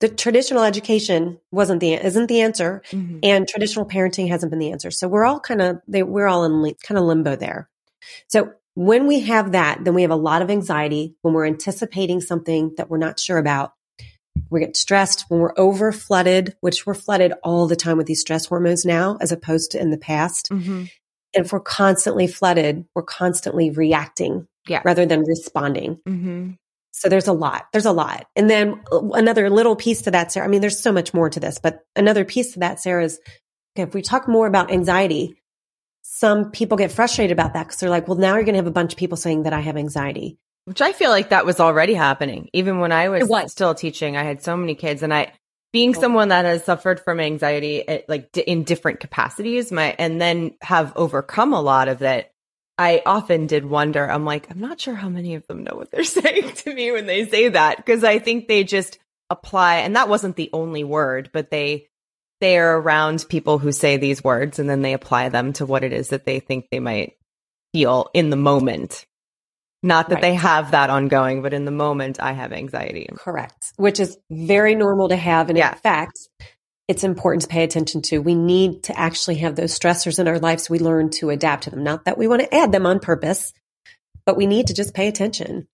[0.01, 3.19] the traditional education wasn't the isn't the answer mm-hmm.
[3.23, 4.91] and traditional parenting hasn't been the answer.
[4.91, 7.69] So we're all kind of they, we're all in kind of limbo there.
[8.29, 12.21] So when we have that, then we have a lot of anxiety when we're anticipating
[12.21, 13.75] something that we're not sure about
[14.51, 18.21] we get stressed when we're over flooded, which we're flooded all the time with these
[18.21, 20.49] stress hormones now, as opposed to in the past.
[20.51, 20.85] Mm-hmm.
[21.35, 24.83] And if we're constantly flooded, we're constantly reacting yeah.
[24.85, 25.99] rather than responding.
[26.07, 26.51] Mm-hmm.
[26.93, 27.67] So there's a lot.
[27.73, 28.27] There's a lot.
[28.37, 30.47] And then another little piece to that, Sara.
[30.47, 33.19] I mean, there's so much more to this, but another piece to that, Sara, is
[33.75, 35.39] okay, if we talk more about anxiety,
[36.03, 38.67] some people get frustrated about that because they're like, well, now you're going to have
[38.67, 40.37] a bunch of people saying that I have anxiety.
[40.65, 42.49] Which I feel like that was already happening.
[42.53, 43.51] Even when I was, was.
[43.51, 45.33] still teaching, I had so many kids and I,
[45.73, 50.55] being someone that has suffered from anxiety eh, like in different capacities, my, and then
[50.61, 52.31] have overcome a lot of it.
[52.79, 55.91] I often did wonder, I'm like, I'm not sure how many of them know what
[55.91, 57.85] they're saying to me when they say that.
[57.85, 58.99] Cause I think they just
[59.31, 61.89] apply, and that wasn't the only word, but they,
[62.41, 65.85] they are around people who say these words and then they apply them to what
[65.85, 67.17] it is that they think they might
[67.73, 69.07] feel in the moment.
[69.83, 70.23] Not that right.
[70.23, 73.09] they have that ongoing, but in the moment, I have anxiety.
[73.17, 73.73] Correct.
[73.77, 75.49] Which is very normal to have.
[75.49, 75.73] And yeah.
[75.73, 76.19] in fact,
[76.87, 78.19] it's important to pay attention to.
[78.19, 80.65] We need to actually have those stressors in our lives.
[80.65, 81.83] So we learn to adapt to them.
[81.83, 83.53] Not that we want to add them on purpose,
[84.25, 85.67] but we need to just pay attention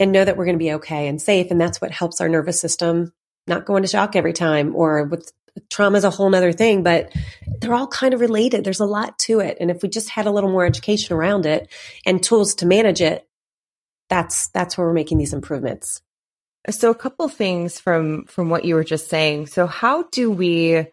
[0.00, 1.50] and know that we're going to be okay and safe.
[1.50, 3.12] And that's what helps our nervous system
[3.46, 5.32] not go into shock every time or with
[5.68, 7.12] trauma is a whole nother thing, but
[7.60, 8.64] they're all kind of related.
[8.64, 9.58] There's a lot to it.
[9.60, 11.68] And if we just had a little more education around it
[12.06, 13.26] and tools to manage it,
[14.12, 16.02] that's that's where we're making these improvements.
[16.68, 19.46] So a couple things from from what you were just saying.
[19.46, 20.86] So how do we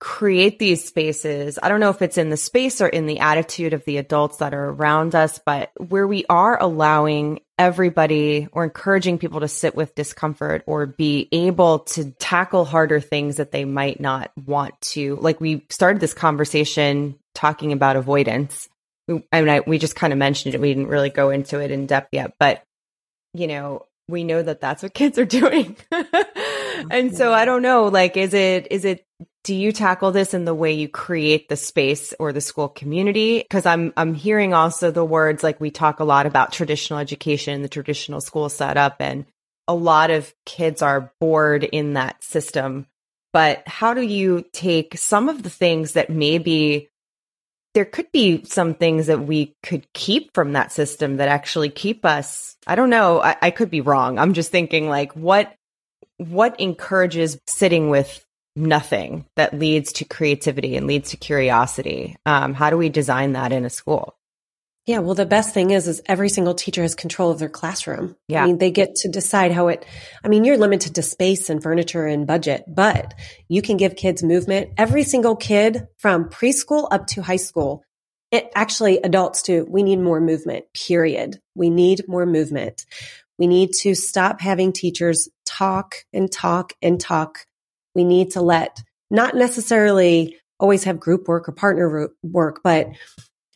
[0.00, 1.58] create these spaces?
[1.62, 4.36] I don't know if it's in the space or in the attitude of the adults
[4.36, 9.74] that are around us, but where we are allowing everybody or encouraging people to sit
[9.74, 15.16] with discomfort or be able to tackle harder things that they might not want to.
[15.16, 18.68] Like we started this conversation talking about avoidance
[19.08, 20.60] I mean, I, we just kind of mentioned it.
[20.60, 22.62] We didn't really go into it in depth yet, but
[23.34, 25.76] you know, we know that that's what kids are doing.
[25.92, 26.88] Mm-hmm.
[26.90, 29.04] and so I don't know, like, is it, is it,
[29.44, 33.44] do you tackle this in the way you create the space or the school community?
[33.50, 37.62] Cause I'm, I'm hearing also the words, like we talk a lot about traditional education,
[37.62, 39.24] the traditional school setup, and
[39.66, 42.86] a lot of kids are bored in that system.
[43.32, 46.88] But how do you take some of the things that maybe
[47.74, 52.04] there could be some things that we could keep from that system that actually keep
[52.04, 52.56] us.
[52.66, 53.20] I don't know.
[53.20, 54.18] I, I could be wrong.
[54.18, 55.54] I'm just thinking like what
[56.16, 58.24] what encourages sitting with
[58.56, 62.16] nothing that leads to creativity and leads to curiosity.
[62.26, 64.17] Um, how do we design that in a school?
[64.88, 68.16] Yeah, well, the best thing is, is every single teacher has control of their classroom.
[68.26, 68.42] Yeah.
[68.42, 69.84] I mean, they get to decide how it,
[70.24, 73.12] I mean, you're limited to space and furniture and budget, but
[73.48, 74.70] you can give kids movement.
[74.78, 77.84] Every single kid from preschool up to high school,
[78.30, 81.38] it actually adults too, we need more movement, period.
[81.54, 82.86] We need more movement.
[83.38, 87.44] We need to stop having teachers talk and talk and talk.
[87.94, 92.88] We need to let not necessarily always have group work or partner work, but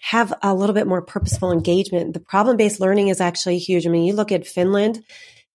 [0.02, 2.12] have a little bit more purposeful engagement.
[2.12, 3.86] The problem based learning is actually huge.
[3.86, 5.04] I mean, you look at Finland,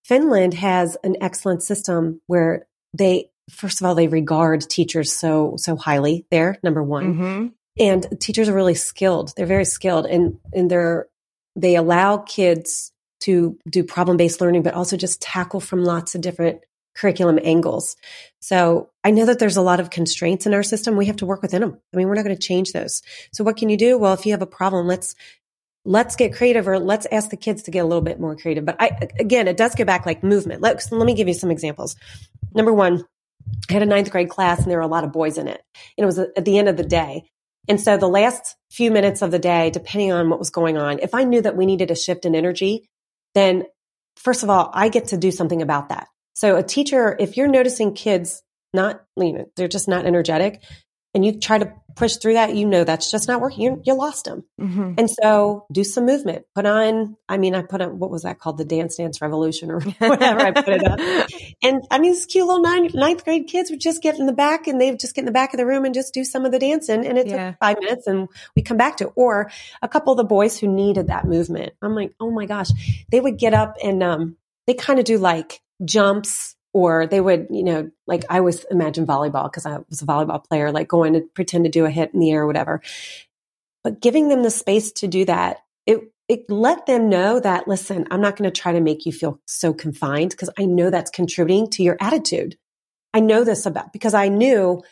[0.06, 5.76] Finland has an excellent system where they, first of all, they regard teachers so, so
[5.76, 7.14] highly there, number one.
[7.14, 7.48] Mm-hmm.
[7.78, 9.34] And teachers are really skilled.
[9.36, 11.08] They're very skilled and, and they're,
[11.58, 16.22] they allow kids to do problem based learning, but also just tackle from lots of
[16.22, 16.62] different
[16.98, 17.96] curriculum angles.
[18.40, 20.98] So I know that there's a lot of constraints in our system.
[20.98, 21.78] We have to work within them.
[21.94, 23.02] I mean, we're not going to change those.
[23.32, 23.98] So what can you do?
[23.98, 25.16] Well, if you have a problem, let's
[25.86, 28.66] let's get creative or let's ask the kids to get a little bit more creative.
[28.66, 30.62] But I again, it does go back like movement.
[30.62, 31.96] Let, let me give you some examples.
[32.54, 33.06] Number one,
[33.70, 35.62] I had a ninth grade class and there were a lot of boys in it.
[35.98, 37.30] And it was uh, at the end of the day.
[37.70, 41.00] And so the last few minutes of the day, depending on what was going on,
[41.00, 42.90] if I knew that we needed a shift in energy,
[43.36, 43.66] then
[44.16, 46.08] first of all, I get to do something about that.
[46.38, 50.62] So a teacher, if you're noticing kids not, you know, they're just not energetic
[51.16, 53.64] and you try to push through that, you know, that's just not working.
[53.64, 54.44] You, you lost them.
[54.62, 54.94] Mm-hmm.
[55.00, 58.38] And so do some movement, put on, I mean, I put on, what was that
[58.38, 58.60] called?
[58.60, 61.00] The dance dance revolution or whatever I put it up.
[61.64, 64.32] And I mean, these cute little nine, ninth grade kids would just get in the
[64.32, 66.24] back and they would just get in the back of the room and just do
[66.24, 67.04] some of the dancing.
[67.04, 67.50] And it yeah.
[67.50, 69.14] took five minutes and we come back to it.
[69.16, 69.50] Or
[69.82, 71.74] a couple of the boys who needed that movement.
[71.82, 72.70] I'm like, oh my gosh,
[73.10, 77.48] they would get up and, um, they kind of do like jumps or they would,
[77.50, 81.14] you know, like I always imagine volleyball because I was a volleyball player, like going
[81.14, 82.82] to pretend to do a hit in the air or whatever.
[83.84, 88.06] But giving them the space to do that, it it let them know that listen,
[88.12, 91.10] I'm not going to try to make you feel so confined because I know that's
[91.10, 92.58] contributing to your attitude.
[93.14, 94.84] I know this about because I knew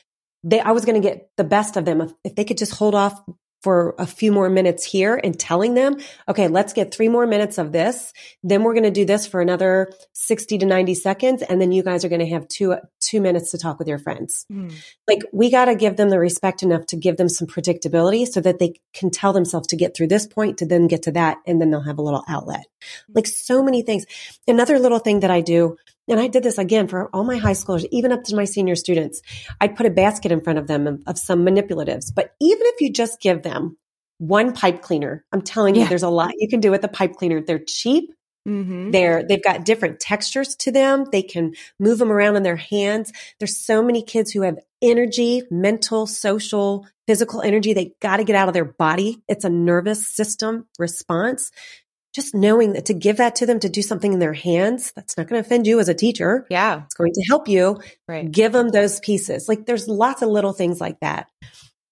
[0.44, 2.74] they I was going to get the best of them if, if they could just
[2.74, 3.22] hold off
[3.66, 5.98] for a few more minutes here and telling them,
[6.30, 8.14] okay, let's get three more minutes of this.
[8.44, 11.42] Then we're going to do this for another 60 to 90 seconds.
[11.42, 12.76] And then you guys are going to have two,
[13.06, 14.46] two minutes to talk with your friends.
[14.52, 14.74] Mm.
[15.08, 18.42] Like we got to give them the respect enough to give them some predictability so
[18.42, 21.38] that they can tell themselves to get through this point to then get to that.
[21.46, 22.66] And then they'll have a little outlet.
[23.14, 24.06] Like so many things.
[24.48, 27.54] Another little thing that I do and I did this again for all my high
[27.54, 29.22] schoolers, even up to my senior students.
[29.60, 32.14] I'd put a basket in front of them of, of some manipulatives.
[32.14, 33.78] But even if you just give them
[34.20, 35.84] one pipe cleaner, I'm telling yeah.
[35.84, 37.42] you, there's a lot you can do with a pipe cleaner.
[37.42, 38.12] They're cheap.
[38.48, 38.92] Mm-hmm.
[38.92, 41.06] They're, they've got different textures to them.
[41.12, 43.12] They can move them around in their hands.
[43.40, 47.74] There's so many kids who have energy, mental, social, physical energy.
[47.74, 49.24] They got to get out of their body.
[49.28, 51.52] It's a nervous system response
[52.16, 55.18] just knowing that to give that to them to do something in their hands, that's
[55.18, 56.48] not going to offend you as a teacher.
[56.50, 56.84] Yeah.
[56.86, 57.82] It's going to help you.
[58.08, 58.32] Right.
[58.32, 59.50] Give them those pieces.
[59.50, 61.28] Like there's lots of little things like that.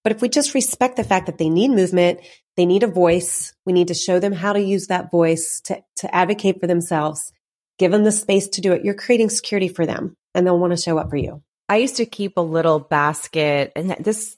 [0.04, 2.20] But if we just respect the fact that they need movement,
[2.56, 5.82] they need a voice, we need to show them how to use that voice to,
[5.96, 7.32] to advocate for themselves,
[7.78, 8.84] give them the space to do it.
[8.84, 11.42] You're creating security for them and they'll want to show up for you.
[11.68, 14.36] I used to keep a little basket and this,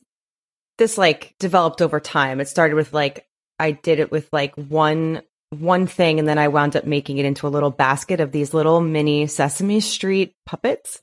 [0.78, 2.40] this like developed over time.
[2.40, 3.26] It started with like,
[3.58, 7.24] I did it with like one one thing and then I wound up making it
[7.24, 11.00] into a little basket of these little mini Sesame Street puppets.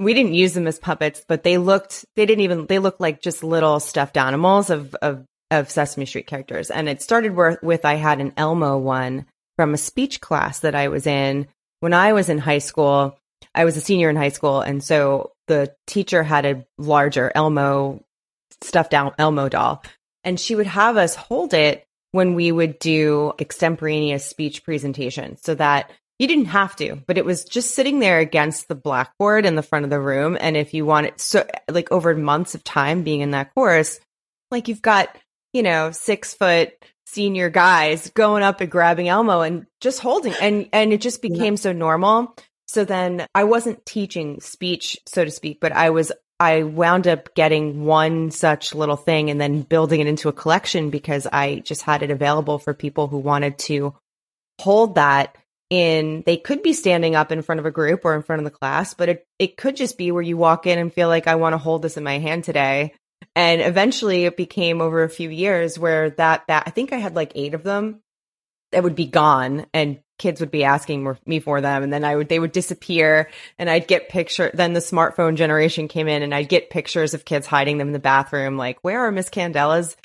[0.00, 3.20] We didn't use them as puppets, but they looked they didn't even they looked like
[3.20, 6.70] just little stuffed animals of of of Sesame Street characters.
[6.70, 10.74] And it started with, with I had an Elmo one from a speech class that
[10.74, 11.48] I was in
[11.80, 13.16] when I was in high school.
[13.54, 18.02] I was a senior in high school and so the teacher had a larger Elmo
[18.62, 19.82] stuffed out Elmo doll
[20.24, 25.54] and she would have us hold it when we would do extemporaneous speech presentations so
[25.54, 29.54] that you didn't have to, but it was just sitting there against the blackboard in
[29.54, 30.36] the front of the room.
[30.38, 33.98] And if you want it, so like over months of time being in that course,
[34.50, 35.16] like you've got,
[35.54, 36.74] you know, six foot
[37.06, 41.54] senior guys going up and grabbing Elmo and just holding and, and it just became
[41.54, 41.60] yeah.
[41.60, 42.36] so normal.
[42.66, 47.34] So then I wasn't teaching speech, so to speak, but I was I wound up
[47.34, 51.80] getting one such little thing and then building it into a collection because I just
[51.80, 53.94] had it available for people who wanted to
[54.60, 55.34] hold that
[55.70, 58.44] in they could be standing up in front of a group or in front of
[58.44, 61.28] the class, but it, it could just be where you walk in and feel like
[61.28, 62.94] I want to hold this in my hand today.
[63.36, 67.14] And eventually it became over a few years where that, that I think I had
[67.14, 68.02] like eight of them
[68.72, 72.14] that would be gone and kids would be asking me for them and then I
[72.14, 76.34] would they would disappear and I'd get picture then the smartphone generation came in and
[76.34, 79.96] I'd get pictures of kids hiding them in the bathroom like where are Miss Candela's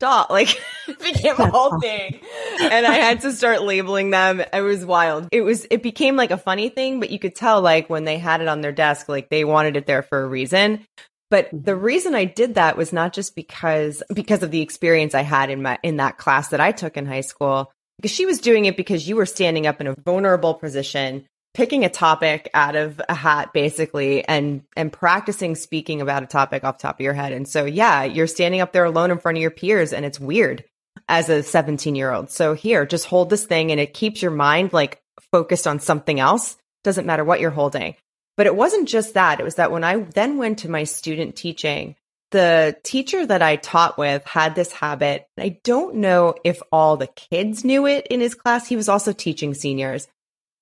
[0.00, 2.20] doll like it became a whole thing.
[2.60, 4.42] And I had to start labeling them.
[4.52, 5.28] It was wild.
[5.30, 8.18] It was it became like a funny thing but you could tell like when they
[8.18, 10.84] had it on their desk like they wanted it there for a reason.
[11.30, 11.62] But mm-hmm.
[11.62, 15.50] the reason I did that was not just because because of the experience I had
[15.50, 17.70] in my in that class that I took in high school.
[17.98, 21.84] Because she was doing it because you were standing up in a vulnerable position picking
[21.84, 26.78] a topic out of a hat basically and and practicing speaking about a topic off
[26.78, 29.42] top of your head and so yeah you're standing up there alone in front of
[29.42, 30.64] your peers and it's weird
[31.08, 34.30] as a 17 year old so here just hold this thing and it keeps your
[34.30, 37.96] mind like focused on something else doesn't matter what you're holding
[38.36, 41.34] but it wasn't just that it was that when i then went to my student
[41.34, 41.96] teaching
[42.30, 45.26] the teacher that I taught with had this habit.
[45.36, 48.68] I don't know if all the kids knew it in his class.
[48.68, 50.06] He was also teaching seniors.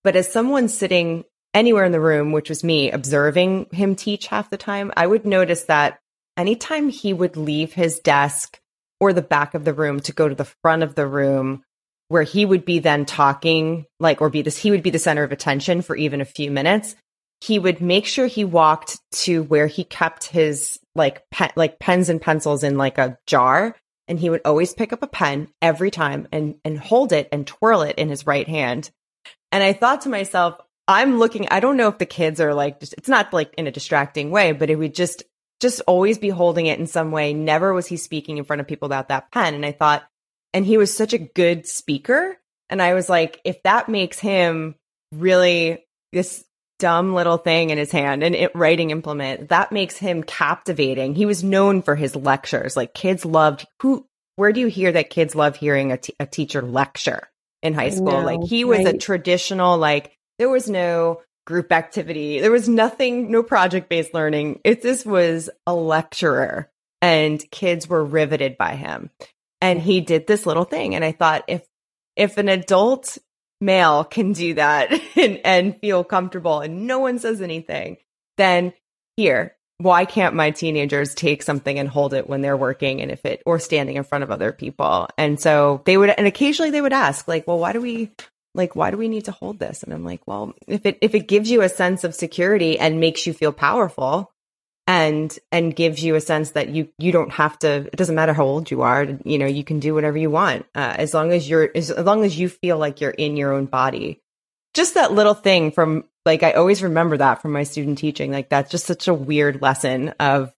[0.09, 4.49] But as someone sitting anywhere in the room, which was me observing him teach half
[4.49, 5.99] the time, I would notice that
[6.35, 8.59] anytime he would leave his desk
[9.01, 11.63] or the back of the room to go to the front of the room
[12.09, 15.25] where he would be then talking like or be this he would be the center
[15.25, 16.97] of attention for even a few minutes
[17.43, 22.09] he would make sure he walked to where he kept his like pen, like pens
[22.09, 23.77] and pencils in like a jar
[24.09, 27.47] and he would always pick up a pen every time and and hold it and
[27.47, 28.91] twirl it in his right hand
[29.53, 32.79] and i thought to myself i'm looking i don't know if the kids are like
[32.83, 35.23] it's not like in a distracting way but it would just
[35.61, 37.35] just always be holding it in some way.
[37.35, 39.55] Never was he speaking in front of people without that pen.
[39.55, 40.09] And i thought
[40.55, 42.39] and he was such a good speaker.
[42.71, 44.75] And i was like if that makes him
[45.13, 46.45] really this
[46.79, 51.15] dumb little thing in his hand and it writing implement that makes him captivating.
[51.15, 52.77] He was known for his lectures.
[52.77, 54.07] Like kids loved who
[54.37, 57.29] where do you hear that kids love hearing a, t- a teacher lecture
[57.63, 58.13] in high school.
[58.13, 58.95] No, like he was right.
[58.95, 62.41] a traditional like there was no group activity.
[62.41, 64.61] There was nothing no project based learning.
[64.65, 69.11] It this was a lecturer and kids were riveted by him.
[69.61, 71.67] And he did this little thing and i thought if
[72.17, 73.19] if an adult
[73.61, 77.97] male can do that and, and feel comfortable and no one says anything,
[78.37, 78.73] then
[79.17, 83.25] here, why can't my teenagers take something and hold it when they're working and if
[83.25, 85.09] it or standing in front of other people?
[85.17, 88.11] And so they would and occasionally they would ask like, "Well, why do we
[88.55, 91.15] like why do we need to hold this?" And I'm like, "Well, if it if
[91.15, 94.33] it gives you a sense of security and makes you feel powerful,
[94.89, 98.33] and and gives you a sense that you you don't have to it doesn't matter
[98.33, 101.31] how old you are you know you can do whatever you want uh, as long
[101.31, 104.21] as you're as, as long as you feel like you're in your own body
[104.75, 108.51] just that little thing from like i always remember that from my student teaching like
[108.51, 110.53] that's just such a weird lesson of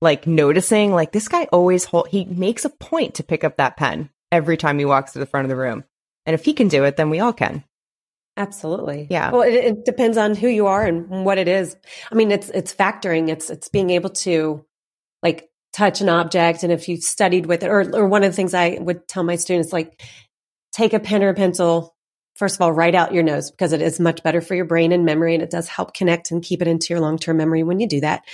[0.00, 3.76] like noticing like this guy always hold he makes a point to pick up that
[3.76, 5.84] pen every time he walks to the front of the room
[6.24, 7.62] and if he can do it then we all can
[8.36, 9.06] Absolutely.
[9.10, 9.32] Yeah.
[9.32, 11.76] Well, it, it, depends on who you are and what it is.
[12.10, 13.28] I mean, it's it's factoring.
[13.28, 14.64] It's it's being able to
[15.22, 18.36] like touch an object, and if you studied with it, or or one of the
[18.36, 20.00] things I would tell my students, like
[20.72, 21.94] take a pen or a pencil.
[22.40, 24.92] First of all, write out your notes because it is much better for your brain
[24.92, 27.62] and memory, and it does help connect and keep it into your long term memory
[27.62, 28.24] when you do that.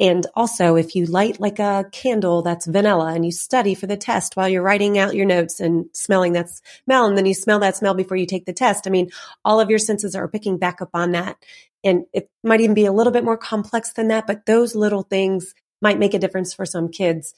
[0.00, 3.98] And also, if you light like a candle that's vanilla and you study for the
[3.98, 6.48] test while you're writing out your notes and smelling that
[6.86, 9.10] smell, and then you smell that smell before you take the test, I mean,
[9.44, 11.36] all of your senses are picking back up on that.
[11.84, 15.02] And it might even be a little bit more complex than that, but those little
[15.02, 17.34] things might make a difference for some kids.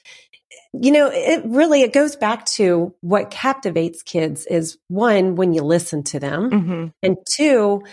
[0.73, 5.63] You know, it really, it goes back to what captivates kids is one, when you
[5.63, 6.87] listen to them mm-hmm.
[7.01, 7.83] and two,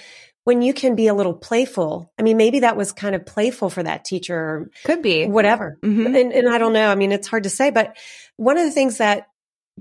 [0.45, 2.13] when you can be a little playful.
[2.19, 4.71] I mean, maybe that was kind of playful for that teacher.
[4.85, 5.27] Could be.
[5.27, 5.79] Whatever.
[5.83, 6.15] Mm-hmm.
[6.15, 6.91] And, and I don't know.
[6.91, 7.97] I mean, it's hard to say, but
[8.37, 9.29] one of the things that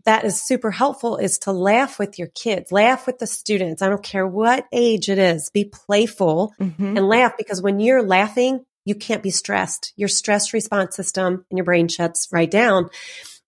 [0.06, 3.82] that is super helpful is to laugh with your kids, laugh with the students.
[3.82, 6.98] I don't care what age it is, be playful mm-hmm.
[6.98, 9.94] and laugh because when you're laughing, you can't be stressed.
[9.96, 12.90] Your stress response system and your brain shuts right down.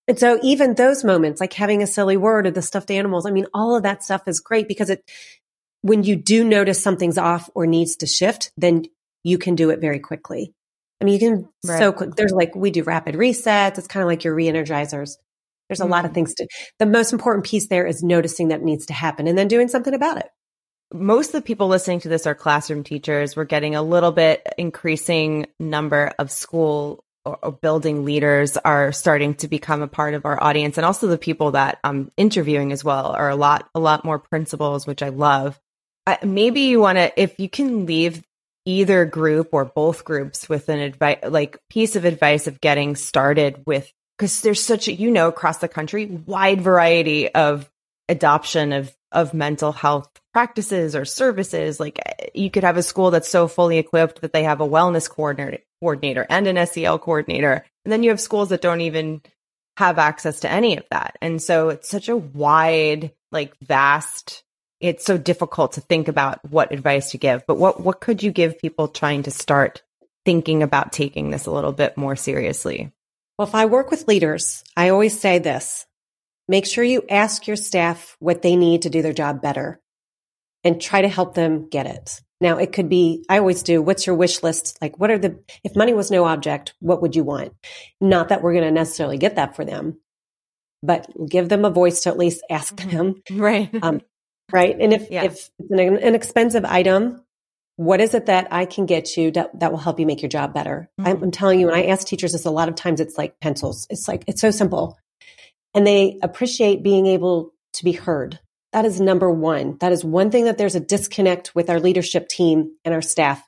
[0.08, 3.32] And so even those moments, like having a silly word or the stuffed animals, I
[3.32, 5.10] mean, all of that stuff is great because it
[5.82, 8.86] when you do notice something's off or needs to shift, then
[9.24, 10.54] you can do it very quickly.
[11.02, 11.78] I mean, you can right.
[11.78, 12.16] so quick.
[12.16, 13.78] There's like, we do rapid resets.
[13.78, 15.18] It's kind of like your re-energizers.
[15.68, 15.92] There's a mm-hmm.
[15.92, 16.16] lot of mm-hmm.
[16.16, 16.48] things to,
[16.80, 19.94] the most important piece there is noticing that needs to happen and then doing something
[19.94, 20.30] about it.
[20.94, 23.36] Most of the people listening to this are classroom teachers.
[23.36, 29.48] We're getting a little bit increasing number of school or building leaders are starting to
[29.48, 33.08] become a part of our audience and also the people that I'm interviewing as well
[33.08, 35.58] are a lot a lot more principals which I love
[36.22, 38.24] maybe you want to if you can leave
[38.66, 43.64] either group or both groups with an advice like piece of advice of getting started
[43.66, 47.70] with because there's such a you know across the country wide variety of
[48.10, 52.00] adoption of of mental health practices or services like
[52.34, 55.60] you could have a school that's so fully equipped that they have a wellness coordinator
[55.80, 59.22] coordinator and an SEL coordinator and then you have schools that don't even
[59.78, 64.44] have access to any of that and so it's such a wide like vast
[64.84, 67.48] it's so difficult to think about what advice to give.
[67.48, 69.82] But what what could you give people trying to start
[70.26, 72.92] thinking about taking this a little bit more seriously?
[73.38, 75.86] Well, if I work with leaders, I always say this.
[76.48, 79.80] Make sure you ask your staff what they need to do their job better
[80.64, 82.22] and try to help them get it.
[82.42, 84.78] Now, it could be, I always do, what's your wish list?
[84.82, 87.54] Like, what are the, if money was no object, what would you want?
[88.02, 90.00] Not that we're going to necessarily get that for them,
[90.82, 92.90] but give them a voice to at least ask mm-hmm.
[92.98, 93.24] them.
[93.32, 93.70] Right.
[93.82, 94.02] Um,
[94.52, 94.76] right?
[94.78, 95.24] And if, yeah.
[95.24, 97.24] if it's an, an, expensive item,
[97.78, 100.30] what is it that I can get you that, that will help you make your
[100.30, 100.90] job better?
[101.00, 101.10] Mm-hmm.
[101.10, 103.40] I'm, I'm telling you, when I ask teachers this, a lot of times it's like
[103.40, 103.88] pencils.
[103.90, 104.98] It's like, it's so simple.
[105.74, 108.40] And they appreciate being able to be heard.
[108.72, 109.78] that is number one.
[109.80, 113.48] That is one thing that there's a disconnect with our leadership team and our staff.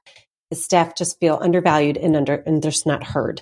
[0.51, 3.41] Is staff just feel undervalued and under and just not heard.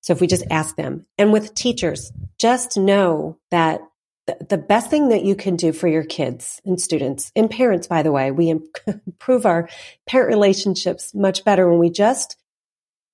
[0.00, 3.80] So if we just ask them, and with teachers, just know that
[4.26, 8.02] the best thing that you can do for your kids and students and parents, by
[8.02, 8.50] the way, we
[8.86, 9.68] improve our
[10.06, 12.36] parent relationships much better when we just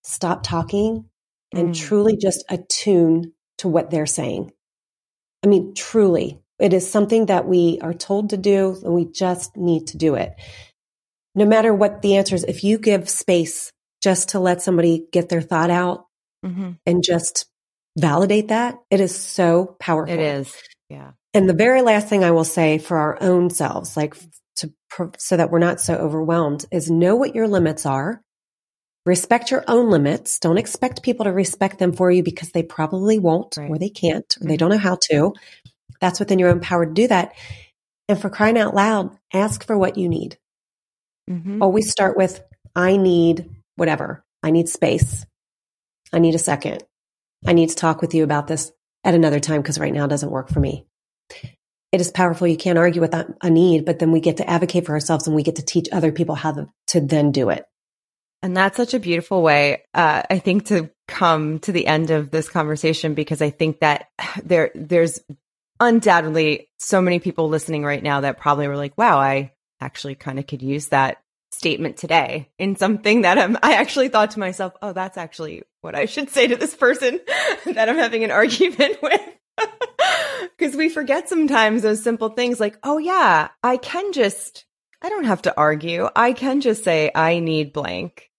[0.04, 1.06] stop talking
[1.52, 1.78] and mm.
[1.78, 4.52] truly just attune to what they're saying.
[5.44, 9.56] I mean, truly, it is something that we are told to do and we just
[9.56, 10.34] need to do it.
[11.34, 13.72] No matter what the answer is, if you give space
[14.02, 16.06] just to let somebody get their thought out
[16.44, 16.72] mm-hmm.
[16.86, 17.46] and just
[17.98, 20.14] validate that, it is so powerful.
[20.14, 20.54] It is.
[20.88, 21.12] Yeah.
[21.34, 24.14] And the very last thing I will say for our own selves, like
[24.56, 24.72] to,
[25.18, 28.22] so that we're not so overwhelmed is know what your limits are.
[29.04, 30.38] Respect your own limits.
[30.38, 33.68] Don't expect people to respect them for you because they probably won't right.
[33.68, 34.58] or they can't or they mm-hmm.
[34.58, 35.34] don't know how to.
[36.00, 37.32] That's within your own power to do that.
[38.08, 40.38] And for crying out loud, ask for what you need.
[41.28, 41.62] Mm-hmm.
[41.62, 42.42] Always start with,
[42.76, 44.24] I need whatever.
[44.42, 45.26] I need space.
[46.12, 46.84] I need a second.
[47.46, 48.72] I need to talk with you about this
[49.04, 50.86] at another time because right now it doesn't work for me.
[51.90, 52.46] It is powerful.
[52.46, 55.26] You can't argue with that, a need, but then we get to advocate for ourselves
[55.26, 57.64] and we get to teach other people how to, to then do it.
[58.42, 62.30] And that's such a beautiful way, uh, I think, to come to the end of
[62.30, 64.08] this conversation because I think that
[64.42, 65.20] there there's
[65.80, 70.38] undoubtedly so many people listening right now that probably were like, "Wow, I actually kind
[70.38, 71.22] of could use that
[71.52, 75.94] statement today in something that I'm, I actually thought to myself, oh, that's actually what
[75.94, 77.20] I should say to this person
[77.66, 79.20] that I'm having an argument with.
[80.58, 84.64] Because we forget sometimes those simple things like, oh, yeah, I can just,
[85.00, 86.08] I don't have to argue.
[86.14, 88.30] I can just say, I need blank.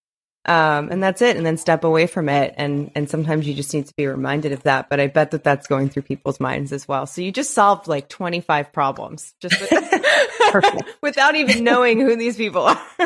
[0.45, 1.37] Um, and that's it.
[1.37, 2.53] And then step away from it.
[2.57, 4.89] And, and sometimes you just need to be reminded of that.
[4.89, 7.05] But I bet that that's going through people's minds as well.
[7.05, 9.71] So you just solved like 25 problems just with,
[11.01, 12.81] without even knowing who these people are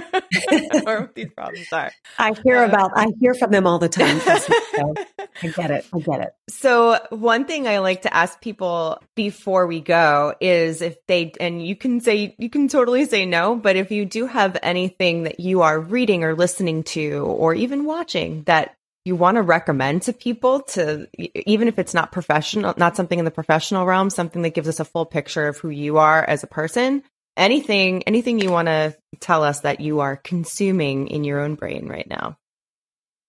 [0.85, 1.91] or what these problems are.
[2.17, 4.21] I hear uh, about, I hear from them all the time.
[4.77, 4.93] So
[5.41, 5.85] I get it.
[5.93, 6.33] I get it.
[6.49, 11.65] So one thing I like to ask people before we go is if they, and
[11.65, 15.39] you can say, you can totally say no, but if you do have anything that
[15.39, 18.77] you are reading or listening to or even watching that
[19.07, 23.25] you want to recommend to people to even if it's not professional not something in
[23.25, 26.43] the professional realm something that gives us a full picture of who you are as
[26.43, 27.01] a person
[27.37, 31.87] anything anything you want to tell us that you are consuming in your own brain
[31.87, 32.37] right now?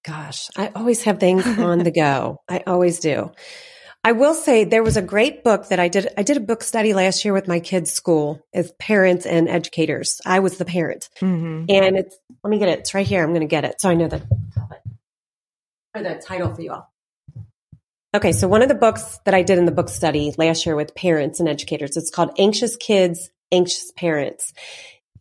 [0.04, 2.38] Gosh i always have things on the go.
[2.48, 3.32] I always do.
[4.04, 6.62] I will say there was a great book that i did i did a book
[6.62, 10.20] study last year with my kids school as parents and educators.
[10.24, 11.08] I was the parent.
[11.20, 11.66] Mm-hmm.
[11.68, 13.90] and it's let me get it it's right here i'm going to get it so
[13.90, 14.22] i know the
[15.94, 16.92] or the title for you all.
[18.14, 20.74] Okay, so one of the books that I did in the book study last year
[20.74, 24.52] with parents and educators, it's called Anxious Kids, anxious parents.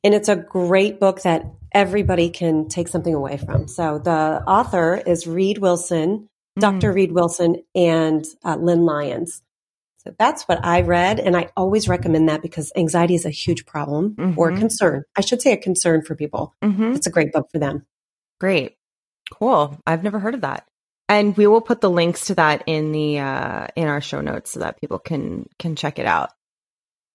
[0.03, 3.67] And it's a great book that everybody can take something away from.
[3.67, 6.29] So the author is Reid Wilson.
[6.59, 6.91] Dr.
[6.93, 9.41] Reid Wilson, and uh, Lynn Lyons.
[9.99, 11.19] So that's what I read.
[11.19, 14.39] And I always recommend that because anxiety is a huge problem mm-hmm.
[14.39, 15.03] or concern.
[15.15, 16.55] I should say a concern for people.
[16.63, 16.93] Mm-hmm.
[16.93, 17.85] It's a great book for them.
[18.39, 18.75] Great.
[19.31, 19.77] Cool.
[19.85, 20.65] I've never heard of that.
[21.09, 24.51] And we will put the links to that in the uh, in our show notes
[24.51, 26.31] so that people can can check it out.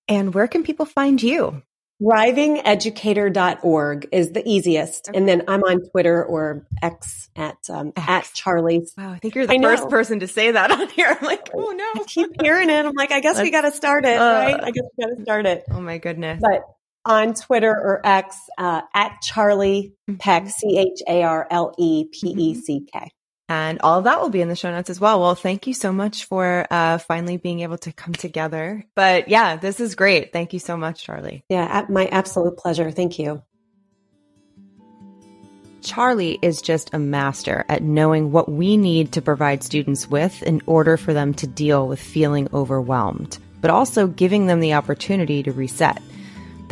[0.08, 1.62] And where can people find you?
[2.02, 5.08] Thrivingeducator.org is the easiest.
[5.08, 5.16] Okay.
[5.16, 8.08] And then I'm on Twitter or X at um, X.
[8.08, 8.92] at Charle's.
[8.98, 9.88] Wow, I think you're the I first know.
[9.88, 11.06] person to say that on here.
[11.08, 12.02] I'm like, oh no.
[12.02, 12.86] I keep hearing it.
[12.86, 14.64] I'm like, I guess Let's, we got to start it, uh, right?
[14.64, 15.62] I guess we got to start it.
[15.70, 16.42] Oh my goodness.
[16.42, 16.62] But
[17.04, 19.84] on Twitter or X uh, at Charle
[20.18, 23.10] Peck, C H A R L E P E C K.
[23.52, 25.20] And all of that will be in the show notes as well.
[25.20, 28.82] Well, thank you so much for uh, finally being able to come together.
[28.94, 30.32] But yeah, this is great.
[30.32, 31.42] Thank you so much, Charle.
[31.50, 32.90] Yeah, my absolute pleasure.
[32.90, 33.42] Thank you.
[35.82, 40.62] Charle is just a master at knowing what we need to provide students with in
[40.64, 45.52] order for them to deal with feeling overwhelmed, but also giving them the opportunity to
[45.52, 46.00] reset.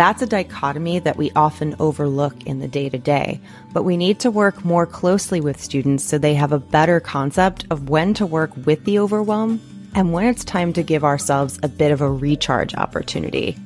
[0.01, 3.39] That's a dichotomy that we often overlook in the day to day,
[3.75, 7.67] but we need to work more closely with students so they have a better concept
[7.69, 9.61] of when to work with the overwhelm
[9.95, 13.59] and when it's time to give ourselves a bit of a recharge opportunity.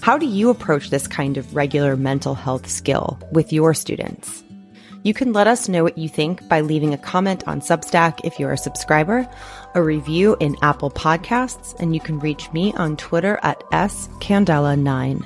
[0.00, 4.42] How do you approach this kind of regular mental health skill with your students?
[5.04, 8.40] You can let us know what you think by leaving a comment on Substack if
[8.40, 9.28] you're a subscriber,
[9.76, 15.24] a review in Apple Podcasts, and you can reach me on Twitter at scandela9.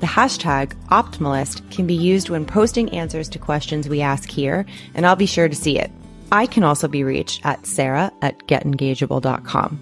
[0.00, 5.04] The hashtag optimalist can be used when posting answers to questions we ask here, and
[5.04, 5.90] I'll be sure to see it.
[6.30, 9.80] I can also be reached at sara at getengageable.com.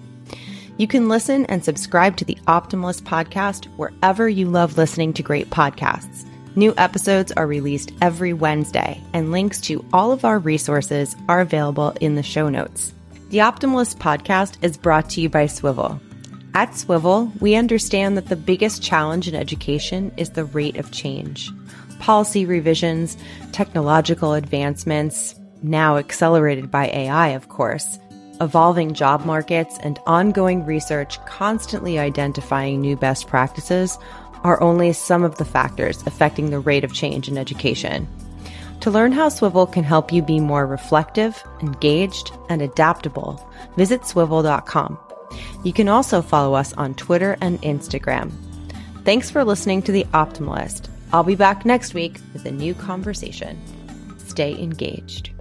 [0.77, 5.49] You can listen and subscribe to the Optimalist podcast wherever you love listening to great
[5.49, 6.25] podcasts.
[6.55, 11.95] New episodes are released every Wednesday, and links to all of our resources are available
[12.01, 12.93] in the show notes.
[13.29, 15.99] The Optimalist podcast is brought to you by Swivl.
[16.57, 21.51] At Swivl, we understand that the biggest challenge in education is the rate of change.
[21.99, 23.15] Policy revisions,
[23.51, 27.99] technological advancements, now accelerated by AI, of course,
[28.41, 33.99] evolving job markets, and ongoing research constantly identifying new best practices
[34.43, 38.07] are only some of the factors affecting the rate of change in education.
[38.79, 44.97] To learn how Swivl can help you be more reflective, engaged, and adaptable, visit swivl.com.
[45.63, 48.31] You can also follow us on Twitter and Instagram.
[49.03, 50.89] Thanks for listening to The Optimalist.
[51.13, 53.57] I'll be back next week with a new conversation.
[54.17, 55.31] Stay engaged.